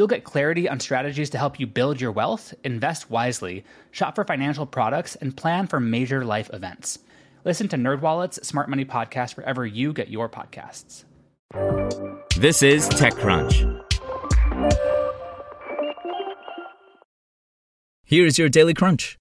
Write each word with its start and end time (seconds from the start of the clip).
You'll 0.00 0.06
get 0.06 0.24
clarity 0.24 0.66
on 0.66 0.80
strategies 0.80 1.28
to 1.28 1.36
help 1.36 1.60
you 1.60 1.66
build 1.66 2.00
your 2.00 2.10
wealth, 2.10 2.54
invest 2.64 3.10
wisely, 3.10 3.66
shop 3.90 4.14
for 4.14 4.24
financial 4.24 4.64
products, 4.64 5.14
and 5.14 5.36
plan 5.36 5.66
for 5.66 5.78
major 5.78 6.24
life 6.24 6.48
events. 6.54 7.00
Listen 7.44 7.68
to 7.68 7.76
NerdWallet's 7.76 8.48
Smart 8.48 8.70
Money 8.70 8.86
Podcast 8.86 9.36
wherever 9.36 9.66
you 9.66 9.92
get 9.92 10.08
your 10.08 10.30
podcasts. 10.30 11.04
This 12.34 12.62
is 12.62 12.88
TechCrunch. 12.88 13.78
Here's 18.02 18.38
your 18.38 18.48
Daily 18.48 18.72
Crunch. 18.72 19.18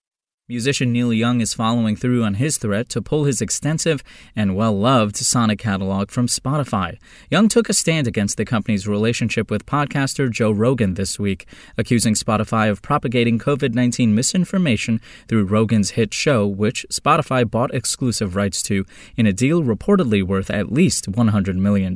Musician 0.50 0.92
Neil 0.92 1.14
Young 1.14 1.42
is 1.42 1.54
following 1.54 1.96
through 1.96 2.24
on 2.24 2.34
his 2.34 2.58
threat 2.58 2.90
to 2.90 3.04
pull 3.04 3.26
his 3.26 3.40
extensive 3.40 4.04
and 4.36 4.56
well 4.56 4.76
loved 4.76 5.16
Sonic 5.16 5.60
catalog 5.60 6.10
from 6.10 6.26
Spotify. 6.26 6.98
Young 7.30 7.48
took 7.48 7.70
a 7.70 7.74
stand 7.74 8.08
against 8.08 8.36
the 8.36 8.46
company's 8.46 8.88
relationship 8.88 9.52
with 9.52 9.68
podcaster 9.68 10.28
Joe 10.28 10.50
Rogan 10.50 10.96
this 10.96 11.20
week, 11.20 11.46
accusing 11.78 12.16
Spotify 12.16 12.68
of 12.68 12.82
propagating 12.82 13.38
COVID 13.38 13.76
19 13.76 14.16
misinformation 14.16 15.00
through 15.28 15.46
Rogan's 15.46 15.92
hit 15.92 16.16
show, 16.16 16.48
which 16.48 16.84
Spotify 16.92 17.48
bought 17.48 17.72
exclusive 17.72 18.36
rights 18.36 18.64
to 18.64 18.88
in 19.16 19.28
a 19.28 19.34
deal 19.34 19.62
reportedly 19.62 20.24
worth 20.24 20.50
at 20.50 20.72
least 20.72 21.12
$100 21.12 21.58
million. 21.58 21.96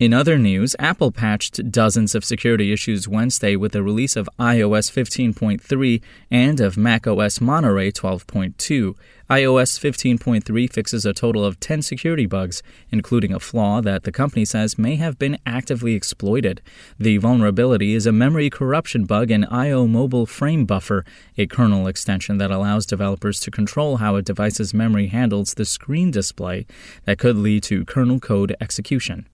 In 0.00 0.14
other 0.14 0.38
news, 0.38 0.74
Apple 0.78 1.12
patched 1.12 1.70
dozens 1.70 2.14
of 2.14 2.24
security 2.24 2.72
issues 2.72 3.06
Wednesday 3.06 3.54
with 3.54 3.72
the 3.72 3.82
release 3.82 4.16
of 4.16 4.30
iOS 4.38 4.90
15.3 4.90 6.00
and 6.30 6.58
of 6.58 6.78
macOS 6.78 7.38
Monterey 7.38 7.92
12.2. 7.92 8.94
iOS 9.28 9.78
15.3 9.78 10.72
fixes 10.72 11.04
a 11.04 11.12
total 11.12 11.44
of 11.44 11.60
10 11.60 11.82
security 11.82 12.24
bugs, 12.24 12.62
including 12.90 13.34
a 13.34 13.38
flaw 13.38 13.82
that 13.82 14.04
the 14.04 14.10
company 14.10 14.46
says 14.46 14.78
may 14.78 14.96
have 14.96 15.18
been 15.18 15.36
actively 15.44 15.92
exploited. 15.92 16.62
The 16.98 17.18
vulnerability 17.18 17.92
is 17.92 18.06
a 18.06 18.10
memory 18.10 18.48
corruption 18.48 19.04
bug 19.04 19.30
in 19.30 19.44
IO 19.44 19.86
Mobile 19.86 20.24
Frame 20.24 20.64
Buffer, 20.64 21.04
a 21.36 21.46
kernel 21.46 21.86
extension 21.86 22.38
that 22.38 22.50
allows 22.50 22.86
developers 22.86 23.38
to 23.40 23.50
control 23.50 23.98
how 23.98 24.16
a 24.16 24.22
device's 24.22 24.72
memory 24.72 25.08
handles 25.08 25.52
the 25.52 25.66
screen 25.66 26.10
display 26.10 26.64
that 27.04 27.18
could 27.18 27.36
lead 27.36 27.62
to 27.64 27.84
kernel 27.84 28.18
code 28.18 28.56
execution. 28.62 29.26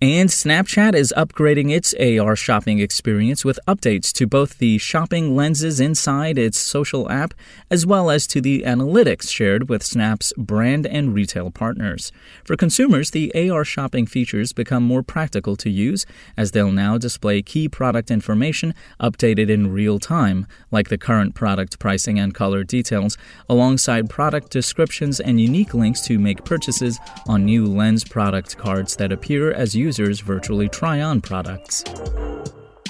And 0.00 0.28
Snapchat 0.28 0.94
is 0.94 1.12
upgrading 1.16 1.72
its 1.72 1.92
AR 1.94 2.36
shopping 2.36 2.78
experience 2.78 3.44
with 3.44 3.58
updates 3.66 4.12
to 4.12 4.28
both 4.28 4.58
the 4.58 4.78
shopping 4.78 5.34
lenses 5.34 5.80
inside 5.80 6.38
its 6.38 6.56
social 6.56 7.10
app 7.10 7.34
as 7.68 7.84
well 7.84 8.08
as 8.08 8.28
to 8.28 8.40
the 8.40 8.62
analytics 8.62 9.28
shared 9.28 9.68
with 9.68 9.82
Snap's 9.82 10.32
brand 10.38 10.86
and 10.86 11.14
retail 11.14 11.50
partners. 11.50 12.12
For 12.44 12.56
consumers, 12.56 13.10
the 13.10 13.50
AR 13.50 13.64
shopping 13.64 14.06
features 14.06 14.52
become 14.52 14.84
more 14.84 15.02
practical 15.02 15.56
to 15.56 15.68
use 15.68 16.06
as 16.36 16.52
they'll 16.52 16.70
now 16.70 16.96
display 16.96 17.42
key 17.42 17.68
product 17.68 18.08
information 18.08 18.74
updated 19.00 19.50
in 19.50 19.72
real 19.72 19.98
time, 19.98 20.46
like 20.70 20.90
the 20.90 20.98
current 20.98 21.34
product 21.34 21.80
pricing 21.80 22.20
and 22.20 22.32
color 22.32 22.62
details, 22.62 23.18
alongside 23.48 24.08
product 24.08 24.52
descriptions 24.52 25.18
and 25.18 25.40
unique 25.40 25.74
links 25.74 26.02
to 26.02 26.20
make 26.20 26.44
purchases 26.44 27.00
on 27.26 27.44
new 27.44 27.66
lens 27.66 28.04
product 28.04 28.56
cards 28.56 28.94
that 28.94 29.10
appear 29.10 29.50
as 29.50 29.74
you 29.74 29.87
users 29.88 30.20
virtually 30.20 30.68
try 30.68 31.00
on 31.00 31.18
products. 31.18 31.82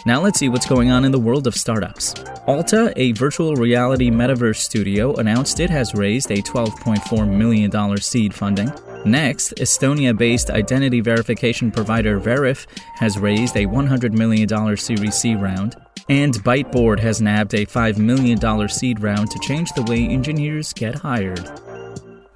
Now 0.04 0.20
let's 0.20 0.40
see 0.40 0.48
what's 0.48 0.66
going 0.66 0.90
on 0.90 1.04
in 1.04 1.12
the 1.12 1.20
world 1.20 1.46
of 1.46 1.54
startups. 1.54 2.12
Alta, 2.48 2.92
a 2.96 3.12
virtual 3.12 3.54
reality 3.54 4.10
metaverse 4.10 4.56
studio, 4.56 5.14
announced 5.14 5.60
it 5.60 5.70
has 5.70 5.94
raised 5.94 6.32
a 6.32 6.42
$12.4 6.42 7.28
million 7.28 7.96
seed 7.98 8.34
funding. 8.34 8.72
Next, 9.04 9.54
Estonia 9.56 10.16
based 10.16 10.50
identity 10.50 11.00
verification 11.00 11.70
provider 11.70 12.18
Veriff 12.18 12.66
has 12.96 13.16
raised 13.16 13.56
a 13.56 13.66
$100 13.66 14.12
million 14.12 14.76
Series 14.76 15.14
C 15.14 15.36
round. 15.36 15.76
And 16.08 16.34
Byteboard 16.42 16.98
has 16.98 17.20
nabbed 17.22 17.54
a 17.54 17.64
$5 17.64 17.98
million 17.98 18.68
seed 18.68 19.00
round 19.00 19.30
to 19.30 19.38
change 19.40 19.70
the 19.72 19.84
way 19.84 20.00
engineers 20.04 20.72
get 20.72 20.96
hired. 20.96 21.48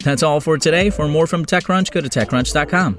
That's 0.04 0.22
all 0.22 0.40
for 0.40 0.56
today. 0.56 0.90
For 0.90 1.08
more 1.08 1.26
from 1.26 1.44
TechCrunch, 1.46 1.90
go 1.90 2.00
to 2.00 2.08
TechCrunch.com. 2.08 2.98